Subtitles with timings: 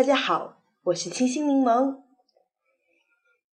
[0.00, 2.00] 大家好，我是清新柠檬。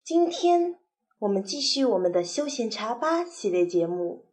[0.04, 0.80] 今天
[1.20, 4.26] 我们继续我们的休闲茶吧系列节目，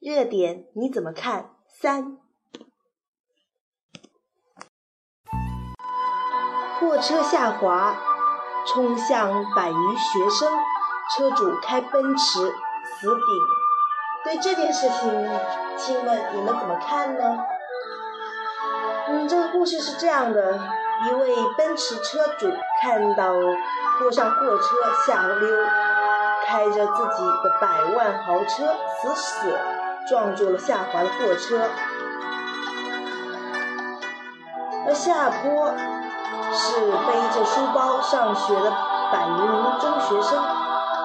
[0.00, 1.54] 热点你怎么看？
[1.68, 2.18] 三，
[6.80, 7.96] 货车下滑，
[8.66, 10.52] 冲向百余学生，
[11.14, 12.52] 车主开奔驰
[13.00, 13.24] 死顶。
[14.24, 15.08] 对这件事情，
[15.76, 17.44] 亲们你们怎么看呢？
[19.10, 20.58] 嗯，这个故事是这样的：
[21.06, 23.32] 一位奔驰车主看到
[23.98, 24.76] 过上货车
[25.06, 25.48] 下溜，
[26.46, 28.66] 开着自己的百万豪车
[29.00, 29.58] 死死
[30.06, 31.70] 撞住了下滑的货车，
[34.86, 35.72] 而下坡
[36.52, 38.70] 是背着书包上学的
[39.10, 40.44] 百余名中学生，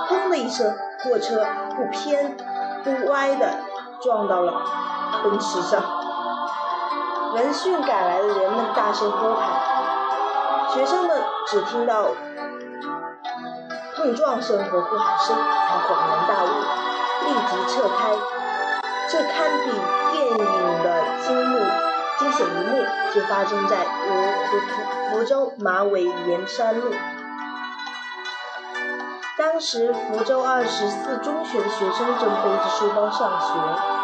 [0.09, 1.45] 砰的一声，货车
[1.77, 2.35] 不偏
[2.83, 3.59] 不歪的
[4.01, 4.61] 撞到了
[5.23, 5.81] 奔驰上。
[7.33, 9.49] 闻讯赶来的人们大声呼喊，
[10.71, 12.05] 学生们只听到
[13.95, 16.47] 碰撞声和呼喊声，才恍然大悟，
[17.25, 18.13] 立即撤开。
[19.09, 19.71] 这堪比
[20.11, 21.59] 电影的惊幕
[22.19, 24.13] 惊险一幕，就发生在福
[24.45, 26.91] 福福州马尾盐山路。
[29.39, 34.02] 当时福州二十四中学的学生正背着书包上学。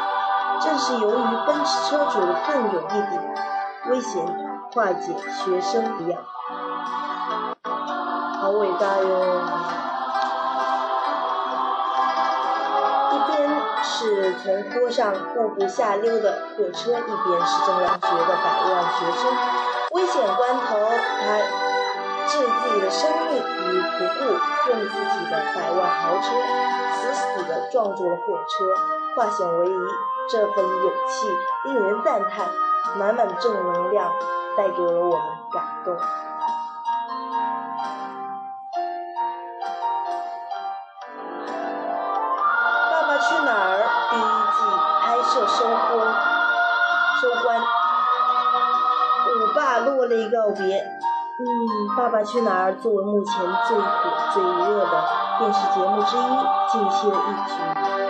[0.62, 3.22] 正是由于奔驰车主的奋勇一顶，
[3.90, 4.26] 危险
[4.74, 6.22] 化解学生一样，
[8.42, 9.42] 好伟大哟！
[13.12, 13.50] 一边
[13.82, 19.32] 是从坡上步步下溜的货车，一边是正要学的百万学生。
[19.92, 20.78] 危险关头，
[21.22, 21.24] 他
[22.30, 24.22] 置自己的生命于不顾，
[24.70, 26.28] 用自己的百万豪车
[26.94, 28.54] 死死地撞住了货车，
[29.16, 29.80] 化险为夷。
[30.32, 31.36] 这份勇气
[31.66, 32.46] 令人赞叹，
[33.00, 34.14] 满满的正能量
[34.56, 35.96] 带给了我们感动。
[42.92, 43.82] 《爸爸去哪儿》
[44.12, 44.22] 第一
[44.54, 44.60] 季
[45.02, 45.98] 拍摄收官，
[47.20, 47.60] 收官，
[49.34, 51.00] 五爸落泪告别。
[51.40, 51.46] 嗯，
[51.96, 53.34] 《爸爸去哪儿》作为目前
[53.66, 53.88] 最火
[54.34, 54.92] 最热的
[55.40, 56.36] 电视节目之一，
[56.68, 57.56] 近期的一举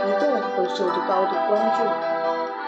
[0.02, 1.86] 一动都受着高度关注。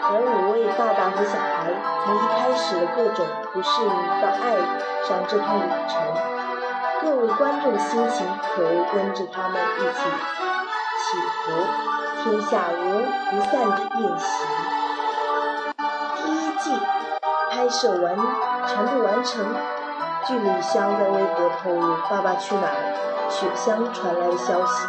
[0.06, 1.66] 而五位爸爸和小孩
[2.04, 3.90] 从一开始的各种不适应
[4.22, 4.54] 到爱
[5.02, 5.98] 上这趟旅程，
[7.02, 8.24] 各位观众的心情
[8.54, 9.98] 可谓跟着他们一起
[11.02, 11.58] 起伏。
[12.22, 13.02] 天下无
[13.34, 14.46] 不散的宴席。
[16.22, 16.70] 第一季
[17.50, 18.16] 拍摄完
[18.64, 19.44] 全部完成，
[20.24, 24.86] 据李湘在微博透露，《爸爸去哪儿》雪乡传来的消息，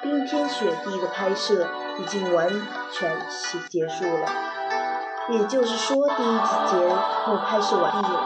[0.00, 1.66] 冰天雪地的拍摄
[1.98, 2.48] 已经完
[2.90, 3.14] 全
[3.68, 4.26] 结束了。
[5.28, 6.76] 也就是说，第一集节
[7.26, 8.20] 目拍摄完毕了。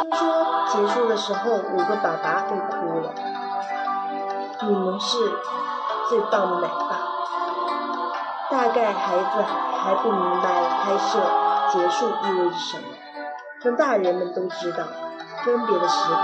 [0.00, 3.14] 听说结束的时候，五个爸爸都哭了。
[4.62, 5.16] 你们是
[6.08, 6.98] 最棒的奶爸。
[8.50, 9.44] 大概孩子
[9.78, 10.48] 还不明白
[10.82, 11.20] 拍摄
[11.68, 12.82] 结束意味着什么，
[13.62, 14.86] 让大人们都知道，
[15.44, 16.14] 分别的时刻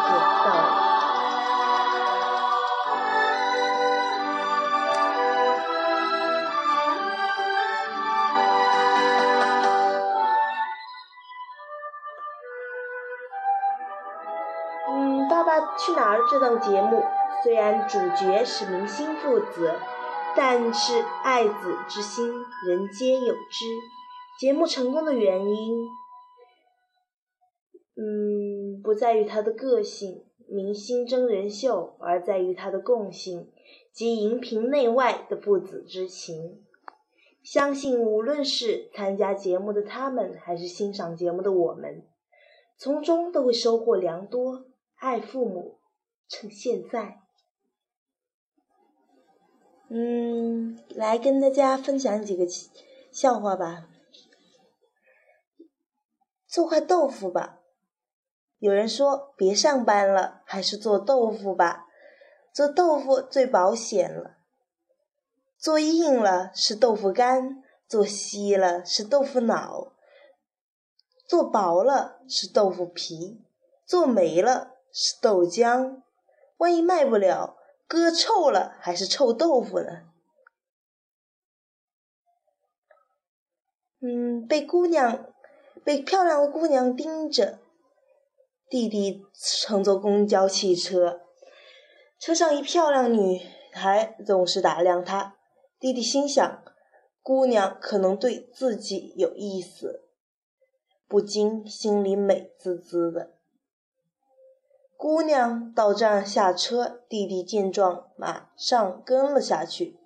[0.44, 0.80] 到了。
[14.90, 17.04] 嗯，《爸爸去哪儿这档节目
[17.42, 19.74] 虽然主角是明星父子，
[20.36, 22.32] 但是爱子之心
[22.66, 23.66] 人皆有之。
[24.38, 25.88] 节目成功的原因，
[27.96, 33.52] 嗯，不在于他的个性明星真人秀，而在于他的共性
[33.92, 36.64] 及荧屏内外的父子之情。
[37.42, 42.06] 相信无论是参加节目的他们，还是欣赏节目的我们，
[42.76, 44.66] 从中都会收获良多。
[44.96, 45.78] 爱父母，
[46.26, 47.20] 趁现在。
[49.90, 52.46] 嗯，来跟大家分享几个
[53.12, 53.88] 笑话吧。
[56.48, 57.60] 做块豆腐吧。
[58.64, 61.86] 有人说别上班了，还是做豆腐吧。
[62.50, 64.38] 做豆腐最保险了。
[65.58, 69.92] 做硬了是豆腐干，做稀了是豆腐脑，
[71.28, 73.44] 做薄了是豆腐皮，
[73.84, 74.70] 做没了。
[74.90, 76.00] 是豆浆，
[76.56, 80.04] 万一卖不了，割臭了还是臭豆腐呢？
[84.00, 85.26] 嗯，被姑娘，
[85.84, 87.58] 被漂亮的姑娘盯着，
[88.68, 91.20] 弟弟乘坐公交汽车，
[92.18, 93.40] 车上一漂亮女
[93.72, 95.36] 孩总是打量他，
[95.78, 96.64] 弟弟心想，
[97.22, 100.02] 姑娘可能对自己有意思。
[101.06, 103.34] 不禁心里美滋滋的。
[104.96, 110.00] 姑娘到站下车，弟弟见状，马上跟了下去。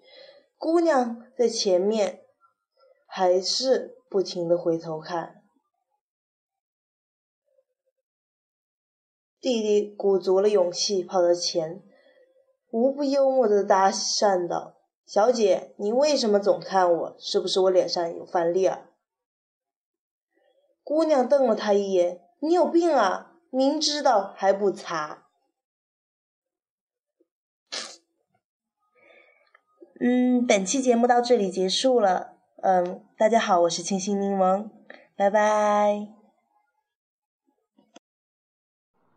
[0.59, 2.25] 姑娘在前面，
[3.07, 5.38] 还是不停的回头看。
[9.41, 11.81] 弟弟鼓足了勇气跑到前，
[12.71, 14.77] 无不幽默的搭讪道
[15.07, 17.17] ：“小姐，你为什么总看我？
[17.19, 18.79] 是不是我脸上有翻裂？”
[20.83, 23.37] 姑娘瞪了他一眼：“你有病啊！
[23.51, 25.27] 明知道还不擦。”
[30.01, 32.35] 嗯，本期节目到这里结束了。
[32.63, 34.69] 嗯，大家好，我是清新柠檬，
[35.17, 36.18] 拜拜。